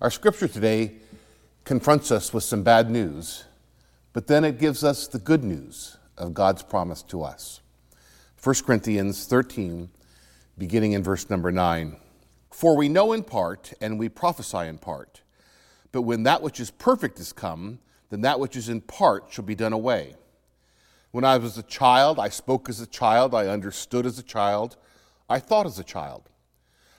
[0.00, 0.92] Our scripture today
[1.66, 3.44] confronts us with some bad news,
[4.14, 7.60] but then it gives us the good news of God's promise to us.
[8.42, 9.90] 1 Corinthians 13,
[10.56, 11.98] beginning in verse number 9.
[12.50, 15.20] For we know in part, and we prophesy in part.
[15.92, 17.78] But when that which is perfect is come,
[18.08, 20.14] then that which is in part shall be done away.
[21.10, 24.78] When I was a child, I spoke as a child, I understood as a child,
[25.28, 26.30] I thought as a child.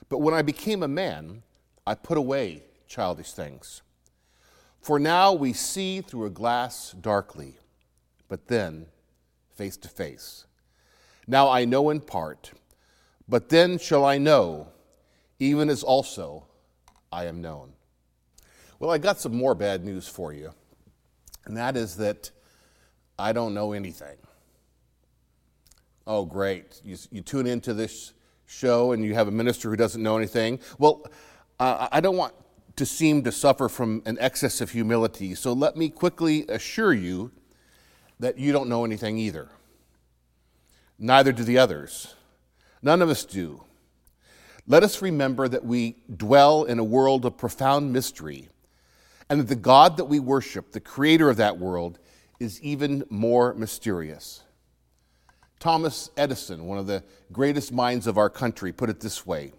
[0.08, 1.42] But when I became a man,
[1.84, 2.62] I put away
[2.92, 3.80] childish things.
[4.82, 7.56] For now we see through a glass darkly,
[8.28, 8.86] but then
[9.54, 10.44] face to face.
[11.26, 12.52] Now I know in part,
[13.26, 14.68] but then shall I know,
[15.38, 16.46] even as also
[17.10, 17.72] I am known.
[18.78, 20.52] Well, I got some more bad news for you,
[21.46, 22.30] and that is that
[23.18, 24.18] I don't know anything.
[26.06, 26.80] Oh, great.
[26.84, 28.12] You, you tune into this
[28.44, 30.58] show and you have a minister who doesn't know anything.
[30.78, 31.06] Well,
[31.60, 32.34] I don't want
[32.76, 35.34] to seem to suffer from an excess of humility.
[35.34, 37.30] So let me quickly assure you
[38.18, 39.48] that you don't know anything either.
[40.98, 42.14] Neither do the others.
[42.82, 43.64] None of us do.
[44.66, 48.48] Let us remember that we dwell in a world of profound mystery,
[49.28, 51.98] and that the God that we worship, the creator of that world,
[52.38, 54.42] is even more mysterious.
[55.58, 59.52] Thomas Edison, one of the greatest minds of our country, put it this way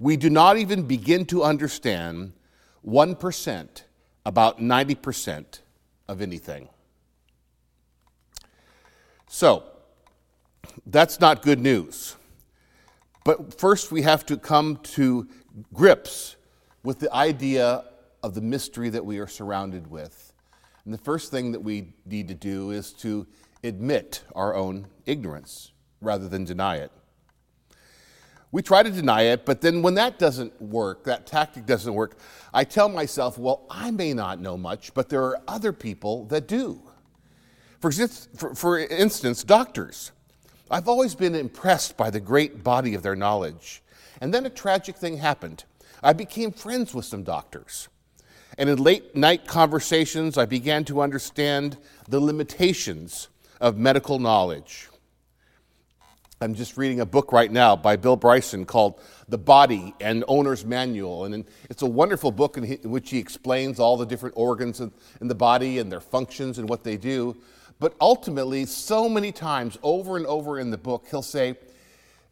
[0.00, 2.32] we do not even begin to understand
[2.86, 3.82] 1%
[4.24, 5.60] about 90%
[6.06, 6.68] of anything.
[9.26, 9.64] So,
[10.86, 12.16] that's not good news.
[13.24, 15.28] But first, we have to come to
[15.74, 16.36] grips
[16.82, 17.84] with the idea
[18.22, 20.32] of the mystery that we are surrounded with.
[20.84, 23.26] And the first thing that we need to do is to
[23.62, 26.92] admit our own ignorance rather than deny it.
[28.50, 32.18] We try to deny it, but then when that doesn't work, that tactic doesn't work,
[32.54, 36.48] I tell myself, well, I may not know much, but there are other people that
[36.48, 36.80] do.
[37.80, 40.12] For, for, for instance, doctors.
[40.70, 43.82] I've always been impressed by the great body of their knowledge.
[44.20, 45.64] And then a tragic thing happened.
[46.02, 47.88] I became friends with some doctors.
[48.56, 51.76] And in late night conversations, I began to understand
[52.08, 53.28] the limitations
[53.60, 54.88] of medical knowledge.
[56.40, 60.64] I'm just reading a book right now by Bill Bryson called The Body and Owner's
[60.64, 61.24] Manual.
[61.24, 65.34] And it's a wonderful book in, which he explains all the different organs in, the
[65.34, 67.36] body and their functions and what they do.
[67.80, 71.56] But ultimately, so many times over and over in the book, he'll say,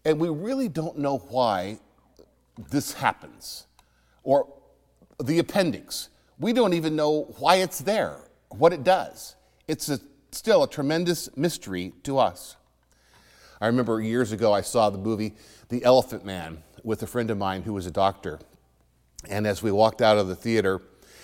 [0.04, 1.80] and we really don't know why
[2.70, 3.66] this happens.
[4.22, 4.46] Or
[5.20, 6.10] the appendix.
[6.38, 8.18] We don't even know why it's there,
[8.50, 9.34] what it does.
[9.66, 9.98] It's a,
[10.30, 12.54] still a tremendous mystery to us.
[13.60, 15.34] I remember years ago I saw the movie
[15.68, 18.38] The Elephant Man with a friend of mine who was a doctor.
[19.28, 20.82] And as we walked out of the theater,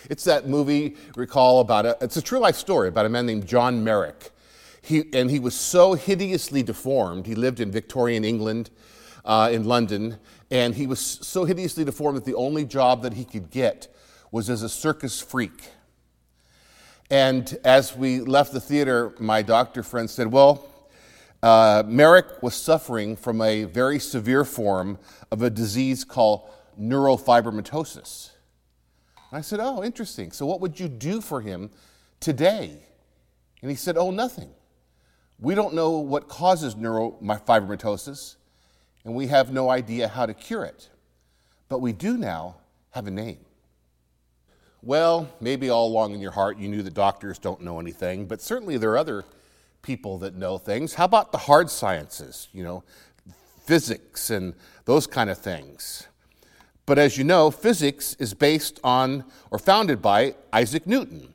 [0.09, 3.47] it's that movie, recall, about a, it's a true life story about a man named
[3.47, 4.31] John Merrick.
[4.81, 7.27] He, and he was so hideously deformed.
[7.27, 8.71] He lived in Victorian England,
[9.25, 10.19] uh, in London,
[10.51, 13.95] and he was so hideously deformed that the only job that he could get
[14.33, 15.69] was as a circus freak.
[17.11, 20.67] And as we left the theater, my doctor friend said, Well,
[21.43, 24.99] uh, Merrick was suffering from a very severe form
[25.31, 26.49] of a disease called
[26.81, 28.31] neurofibromatosis.
[29.31, 30.31] And I said, Oh, interesting.
[30.33, 31.71] So, what would you do for him
[32.21, 32.79] today?
[33.61, 34.51] And he said, Oh, nothing.
[35.41, 38.37] We don't know what causes neurofibromatosis,
[39.05, 40.89] and we have no idea how to cure it.
[41.69, 42.57] But we do now
[42.91, 43.39] have a name.
[44.83, 48.41] Well, maybe all along in your heart you knew that doctors don't know anything, but
[48.41, 49.25] certainly there are other
[49.83, 50.95] people that know things.
[50.95, 52.85] How about the hard sciences, you know,
[53.65, 54.55] physics and
[54.85, 56.07] those kind of things?
[56.87, 61.35] But as you know, physics is based on or founded by Isaac Newton.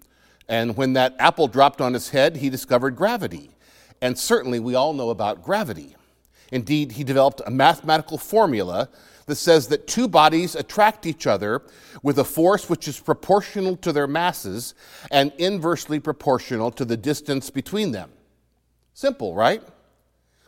[0.50, 3.52] And when that apple dropped on his head, he discovered gravity.
[4.02, 5.96] And certainly we all know about gravity.
[6.52, 8.90] Indeed, he developed a mathematical formula
[9.26, 11.62] that says that two bodies attract each other
[12.02, 14.74] with a force which is proportional to their masses
[15.12, 18.10] and inversely proportional to the distance between them.
[18.98, 19.62] Simple, right?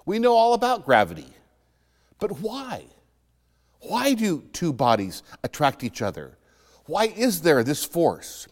[0.07, 1.27] We know all about gravity.
[2.17, 2.85] But why?
[3.81, 6.35] Why do two bodies attract each other?
[6.87, 8.47] Why is there this force?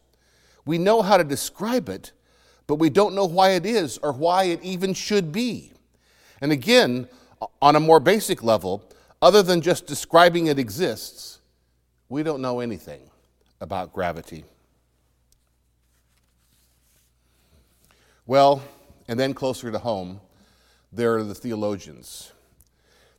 [0.68, 2.12] We know how to describe it,
[2.68, 5.72] but we don't know why it is or why it even should be.
[6.42, 7.08] And again,
[7.60, 8.88] on a more basic level,
[9.20, 11.40] other than just describing it exists,
[12.08, 13.02] we don't know anything
[13.60, 14.46] about gravity.
[18.28, 18.62] Well,
[19.08, 20.20] and then closer to home,
[20.92, 22.32] there are the theologians,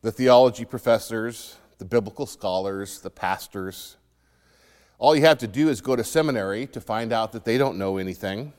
[0.03, 3.97] the theology professors, the biblical scholars, the pastors.
[4.99, 7.79] All you have to do is go to seminary to find out that they don't
[7.79, 8.53] know anything.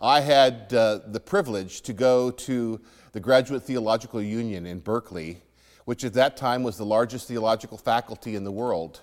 [0.00, 2.80] I had uh, the privilege to go to
[3.12, 5.42] the Graduate Theological Union in Berkeley,
[5.84, 9.00] which at that time was the largest theological faculty in the world.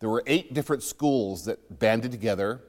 [0.00, 2.60] There were eight different schools that banded together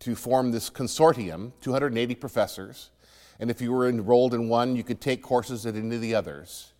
[0.00, 2.90] to form this consortium, 280 professors.
[3.40, 6.14] And if you were enrolled in one, you could take courses at any of the
[6.14, 6.72] others.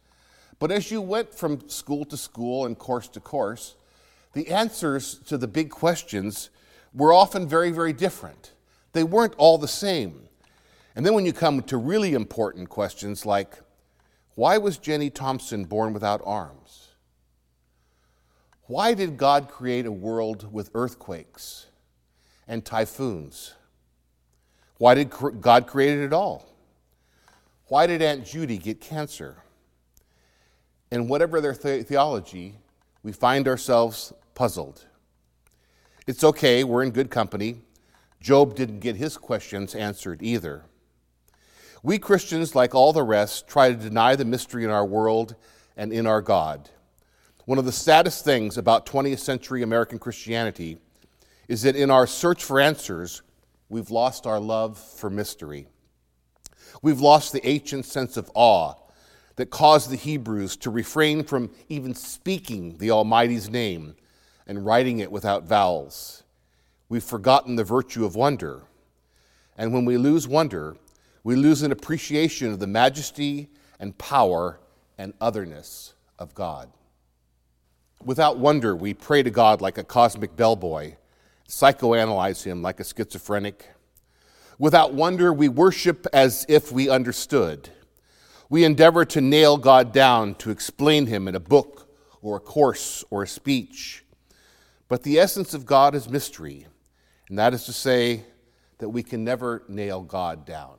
[0.58, 3.74] But as you went from school to school and course to course,
[4.32, 6.50] the answers to the big questions
[6.92, 8.52] were often very, very different.
[8.92, 10.28] They weren't all the same.
[10.94, 13.58] And then when you come to really important questions like,
[14.36, 16.88] why was Jenny Thompson born without arms?
[18.66, 21.66] Why did God create a world with earthquakes
[22.48, 23.54] and typhoons?
[24.84, 25.10] Why did
[25.40, 26.44] God create it all?
[27.69, 29.38] Why did Aunt Judy get cancer?
[30.90, 32.56] And whatever their the- theology,
[33.02, 34.84] we find ourselves puzzled.
[36.06, 37.62] It's okay, we're in good company.
[38.20, 40.64] Job didn't get his questions answered either.
[41.82, 45.34] We Christians, like all the rest, try to deny the mystery in our world
[45.78, 46.69] and in our God.
[47.46, 50.76] One of the saddest things about 20th century American Christianity
[51.48, 53.22] is that in our search for answers,
[53.75, 55.67] we've lost our love for mystery.
[56.81, 58.75] We've lost the ancient sense of awe
[59.35, 63.97] that caused the Hebrews to refrain from even speaking the Almighty's name
[64.47, 66.23] and writing it without vowels.
[66.88, 68.62] We've forgotten the virtue of wonder.
[69.59, 70.76] And when we lose wonder,
[71.25, 73.50] we lose an appreciation of the majesty
[73.81, 74.61] and power
[74.99, 76.71] and otherness of God.
[78.05, 80.94] Without wonder, we pray to God like a cosmic bellboy,
[81.49, 83.69] psychoanalyze him like a schizophrenic.
[84.58, 87.70] Without wonder, we worship as if we understood.
[88.49, 91.88] We endeavor to nail God down, to explain him in a book
[92.23, 94.05] or a course or a speech.
[94.88, 96.67] But the essence of God is mystery,
[97.29, 98.25] and that is to say
[98.79, 100.76] that we can never nail God down.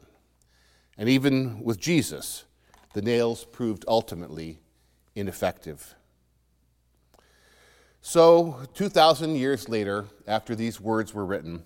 [0.97, 2.45] And even with Jesus,
[2.93, 4.59] the nails proved ultimately
[5.15, 5.95] ineffective.
[8.07, 11.63] So, 2,000 years later, after these words were written,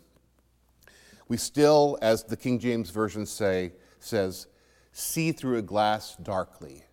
[1.28, 4.48] we still, as the King James Version say, says,
[4.94, 6.86] see through a glass darkly.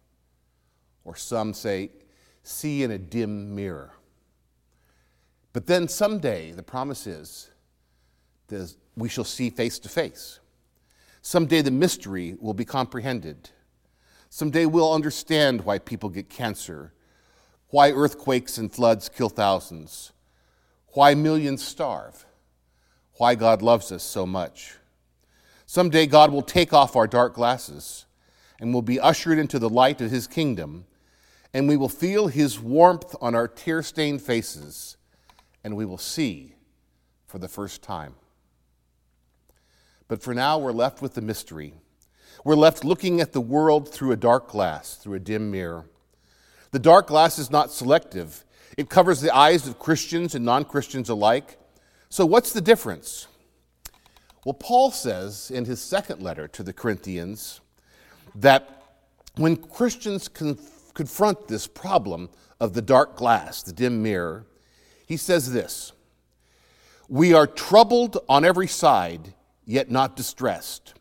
[1.04, 1.93] Or some say,
[2.43, 3.93] see in a dim mirror.
[5.52, 7.49] But then someday, the promise is,
[8.49, 10.40] that we shall see face to face.
[11.22, 13.50] Someday the mystery will be comprehended.
[14.28, 16.92] Someday we'll understand why people get cancer,
[17.68, 20.12] why earthquakes and floods kill thousands,
[20.88, 22.24] why millions starve,
[23.14, 24.74] why God loves us so much.
[25.66, 28.06] Someday God will take off our dark glasses
[28.60, 30.86] and we'll be ushered into the light of his kingdom,
[31.52, 34.96] and we will feel his warmth on our tear stained faces
[35.62, 36.54] and we will see
[37.26, 38.14] for the first time.
[40.08, 41.74] But for now, we're left with the mystery.
[42.44, 45.86] We're left looking at the world through a dark glass, through a dim mirror.
[46.76, 48.44] The dark glass is not selective,
[48.76, 51.56] it covers the eyes of Christians and non Christians alike.
[52.11, 53.28] So, what's the difference?
[54.44, 57.62] Well, Paul says in his second letter to the Corinthians
[58.34, 58.82] that
[59.37, 62.28] when Christians confront this problem
[62.61, 64.44] of the dark glass, the dim mirror,
[65.06, 65.94] he says this
[67.09, 69.33] We are troubled on every side,
[69.64, 70.92] yet not distressed.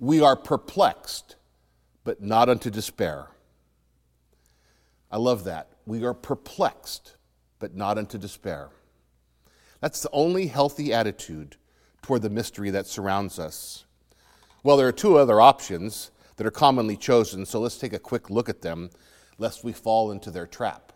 [0.00, 1.36] We are perplexed,
[2.02, 3.28] but not unto despair.
[5.10, 5.68] I love that.
[5.86, 7.16] We are perplexed,
[7.58, 8.68] but not unto despair.
[9.80, 11.56] That's the only healthy attitude
[12.02, 13.84] toward the mystery that surrounds us.
[14.62, 18.28] Well, there are two other options that are commonly chosen, so let's take a quick
[18.28, 18.90] look at them,
[19.38, 20.92] lest we fall into their trap.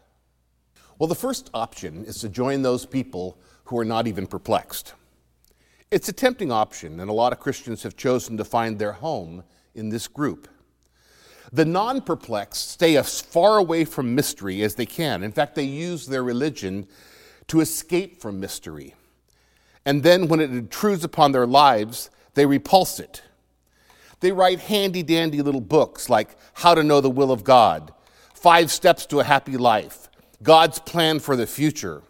[0.99, 4.95] Well, the first option is to join those people who are not even perplexed.
[5.91, 9.45] It's a tempting option, and a lot of Christians have chosen to find their home
[9.75, 10.49] in this group.
[11.53, 15.23] The non perplexed stay as far away from mystery as they can.
[15.23, 16.87] In fact, they use their religion
[17.49, 18.95] to escape from mystery.
[19.85, 23.23] And then, when it intrudes upon their lives, they repulse it.
[24.21, 27.93] They write handy dandy little books like How to Know the Will of God,
[28.35, 30.09] Five Steps to a Happy Life,
[30.43, 32.03] God's plan for the future.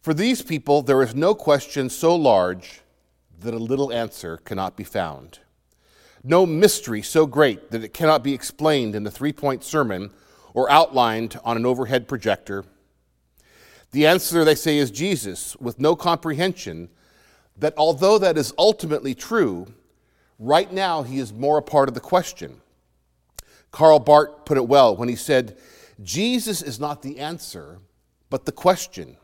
[0.00, 2.80] For these people, there is no question so large
[3.40, 5.40] that a little answer cannot be found.
[6.22, 10.10] No mystery so great that it cannot be explained in a three point sermon
[10.52, 12.64] or outlined on an overhead projector.
[13.92, 16.90] The answer, they say, is Jesus, with no comprehension
[17.56, 19.66] that although that is ultimately true,
[20.38, 22.60] right now he is more a part of the question.
[23.70, 25.56] Karl Barth put it well when he said,
[26.02, 27.78] Jesus is not the answer,
[28.30, 29.16] but the question.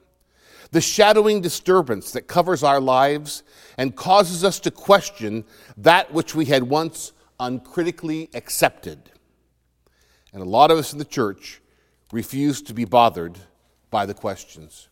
[0.70, 3.42] The shadowing disturbance that covers our lives
[3.78, 5.44] and causes us to question
[5.76, 9.10] that which we had once uncritically accepted.
[10.32, 11.60] And a lot of us in the church
[12.12, 13.38] refuse to be bothered
[13.90, 14.88] by the questions.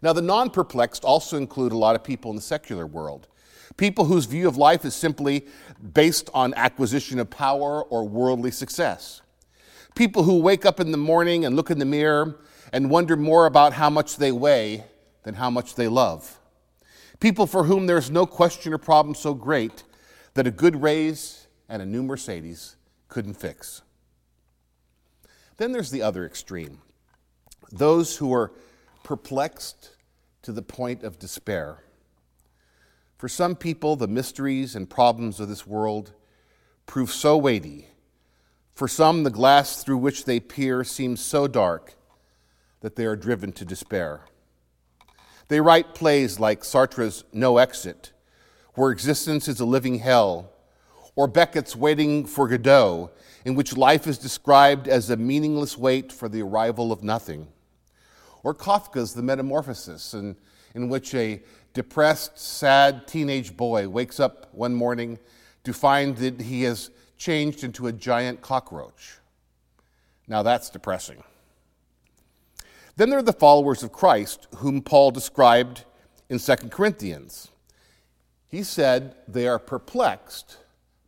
[0.00, 3.28] Now, the non perplexed also include a lot of people in the secular world.
[3.76, 5.46] People whose view of life is simply
[5.94, 9.22] based on acquisition of power or worldly success.
[9.94, 12.40] People who wake up in the morning and look in the mirror
[12.72, 14.84] and wonder more about how much they weigh
[15.24, 16.38] than how much they love.
[17.20, 19.84] People for whom there is no question or problem so great
[20.34, 22.76] that a good raise and a new Mercedes
[23.08, 23.82] couldn't fix.
[25.58, 26.80] Then there's the other extreme
[27.70, 28.52] those who are
[29.02, 29.96] perplexed
[30.42, 31.78] to the point of despair.
[33.16, 36.12] For some people, the mysteries and problems of this world
[36.84, 37.86] prove so weighty.
[38.74, 41.94] For some, the glass through which they peer seems so dark
[42.82, 44.20] that they are driven to despair.
[45.48, 48.12] They write plays like Sartre's No Exit,
[48.74, 50.50] where existence is a living hell,
[51.14, 53.10] or Beckett's Waiting for Godot,
[53.44, 57.48] in which life is described as a meaningless wait for the arrival of nothing,
[58.42, 60.36] or Kafka's The Metamorphosis, in,
[60.74, 61.42] in which a
[61.74, 65.18] depressed, sad teenage boy wakes up one morning
[65.64, 69.18] to find that he has changed into a giant cockroach.
[70.26, 71.22] Now that's depressing.
[72.96, 75.84] Then there are the followers of Christ, whom Paul described
[76.28, 77.48] in 2 Corinthians.
[78.48, 80.58] He said they are perplexed,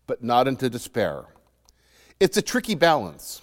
[0.06, 1.26] but not into despair.
[2.18, 3.42] It's a tricky balance.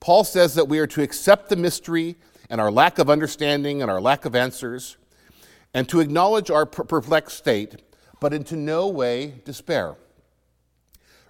[0.00, 2.16] Paul says that we are to accept the mystery
[2.48, 4.96] and our lack of understanding and our lack of answers,
[5.74, 7.82] and to acknowledge our perplexed state,
[8.20, 9.96] but into no way despair.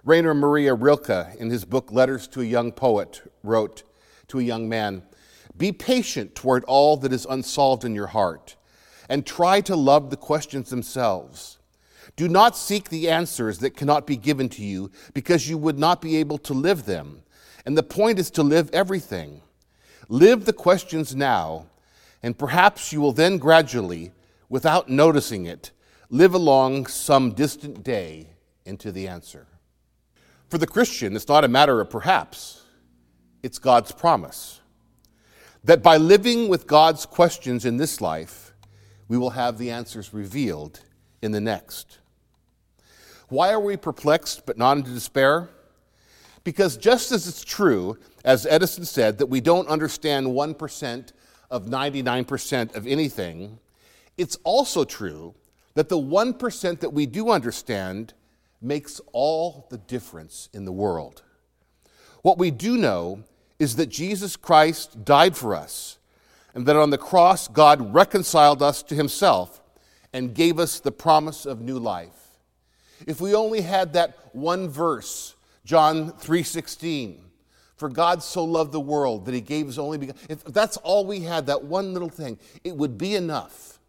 [0.03, 3.83] Rainer Maria Rilke, in his book Letters to a Young Poet, wrote
[4.27, 5.03] to a young man
[5.57, 8.55] Be patient toward all that is unsolved in your heart,
[9.07, 11.59] and try to love the questions themselves.
[12.15, 16.01] Do not seek the answers that cannot be given to you, because you would not
[16.01, 17.21] be able to live them.
[17.65, 19.41] And the point is to live everything.
[20.07, 21.65] Live the questions now,
[22.21, 24.11] and perhaps you will then gradually,
[24.49, 25.71] without noticing it,
[26.09, 28.29] live along some distant day
[28.65, 29.47] into the answer.
[30.49, 32.63] For the Christian, it's not a matter of perhaps,
[33.41, 34.61] it's God's promise.
[35.65, 38.53] That by living with God's questions in this life,
[39.07, 40.81] we will have the answers revealed
[41.23, 41.97] in the next.
[43.29, 45.49] Why are we perplexed but not into despair?
[46.43, 51.11] Because just as it's true, as Edison said, that we don't understand 1%
[51.49, 53.57] of 99% of anything,
[54.17, 55.33] it's also true
[55.73, 58.13] that the 1% that we do understand
[58.61, 61.23] makes all the difference in the world.
[62.21, 63.23] What we do know
[63.59, 65.97] is that Jesus Christ died for us,
[66.53, 69.61] and that on the cross, God reconciled us to himself
[70.13, 72.39] and gave us the promise of new life.
[73.05, 75.35] If we only had that one verse,
[75.65, 77.21] John 3:16,
[77.75, 80.21] for God so loved the world that he gave his only begotten.
[80.29, 83.79] If that's all we had, that one little thing, it would be enough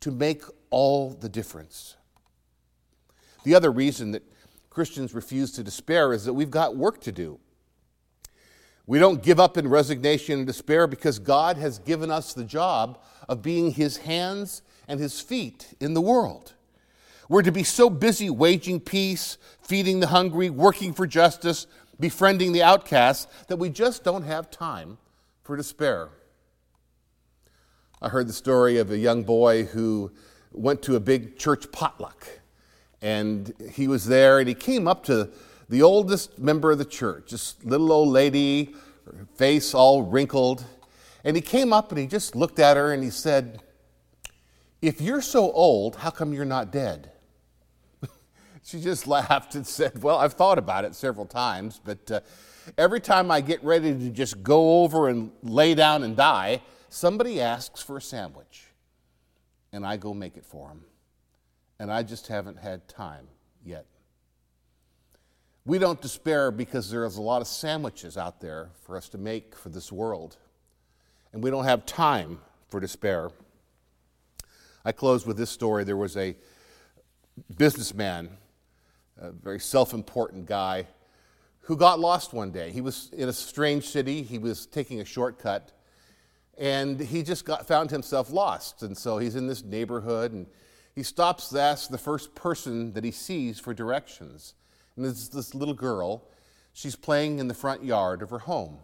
[0.00, 1.96] to make all the difference.
[3.42, 4.22] The other reason that
[4.70, 7.40] Christians refuse to despair is that we've got work to do.
[8.88, 12.98] We don't give up in resignation and despair because God has given us the job
[13.28, 16.54] of being His hands and His feet in the world.
[17.28, 21.66] We're to be so busy waging peace, feeding the hungry, working for justice,
[22.00, 24.96] befriending the outcasts, that we just don't have time
[25.44, 26.08] for despair.
[28.00, 30.12] I heard the story of a young boy who
[30.50, 32.26] went to a big church potluck
[33.02, 35.28] and he was there and he came up to
[35.68, 40.64] the oldest member of the church, this little old lady, her face all wrinkled.
[41.24, 43.60] And he came up and he just looked at her and he said,
[44.80, 47.10] If you're so old, how come you're not dead?
[48.64, 52.20] she just laughed and said, Well, I've thought about it several times, but uh,
[52.76, 57.40] every time I get ready to just go over and lay down and die, somebody
[57.40, 58.68] asks for a sandwich,
[59.72, 60.84] and I go make it for them
[61.78, 63.26] and I just haven't had time
[63.64, 63.86] yet.
[65.68, 69.54] We don't despair because there's a lot of sandwiches out there for us to make
[69.54, 70.38] for this world,
[71.34, 73.30] and we don't have time for despair.
[74.82, 75.84] I close with this story.
[75.84, 76.34] There was a
[77.58, 78.30] businessman,
[79.18, 80.86] a very self important guy,
[81.60, 82.70] who got lost one day.
[82.70, 85.72] He was in a strange city, he was taking a shortcut,
[86.56, 88.82] and he just got, found himself lost.
[88.82, 90.46] And so he's in this neighborhood, and
[90.94, 94.54] he stops to ask the first person that he sees for directions.
[94.98, 96.28] And this little girl.
[96.72, 98.78] She's playing in the front yard of her home.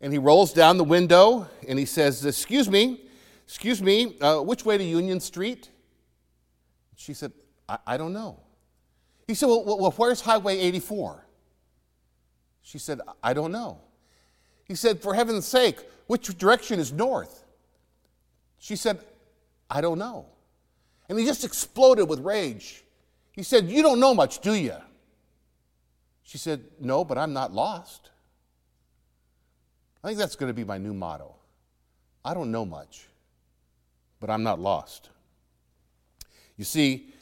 [0.00, 3.00] And he rolls down the window and he says, Excuse me,
[3.50, 5.70] Excuse me, uh, which way to Union Street?
[6.94, 7.32] She said,
[7.68, 8.38] I, I don't know.
[9.26, 11.26] He said, well, well, where's Highway 84?
[12.62, 13.80] She said, I don't know.
[14.66, 17.42] He said, For heaven's sake, which direction is north?
[18.60, 19.00] She said,
[19.68, 20.26] I don't know.
[21.08, 22.84] And he just exploded with rage.
[23.32, 24.76] He said, You don't know much, do you?
[26.22, 28.10] She said, No, but I'm not lost.
[30.02, 31.34] I think that's going to be my new motto.
[32.24, 33.06] I don't know much,
[34.18, 35.10] but I'm not lost.
[36.56, 37.12] You see,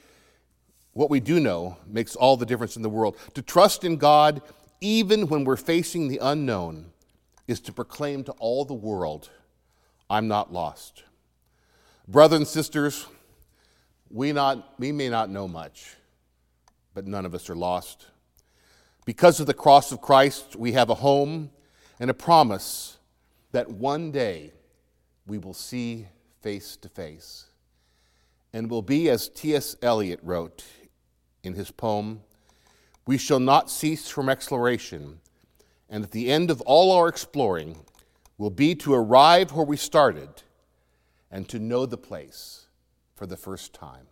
[0.92, 3.16] what we do know makes all the difference in the world.
[3.34, 4.42] To trust in God,
[4.80, 6.86] even when we're facing the unknown,
[7.46, 9.30] is to proclaim to all the world,
[10.10, 11.04] I'm not lost.
[12.06, 13.06] Brothers and sisters,
[14.10, 15.94] we, not, we may not know much,
[16.98, 18.08] but none of us are lost.
[19.04, 21.52] Because of the cross of Christ, we have a home
[22.00, 22.98] and a promise
[23.52, 24.52] that one day
[25.24, 26.08] we will see
[26.42, 27.50] face to face.
[28.52, 29.76] And will be, as T.S.
[29.80, 30.64] Eliot wrote
[31.44, 32.22] in his poem,
[33.06, 35.20] We shall not cease from exploration,
[35.88, 37.78] and at the end of all our exploring
[38.38, 40.42] will be to arrive where we started
[41.30, 42.66] and to know the place
[43.14, 44.08] for the first time.